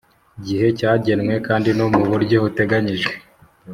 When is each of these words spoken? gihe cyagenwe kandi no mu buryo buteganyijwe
gihe 0.45 0.67
cyagenwe 0.79 1.33
kandi 1.47 1.69
no 1.77 1.85
mu 1.93 2.03
buryo 2.09 2.37
buteganyijwe 2.43 3.13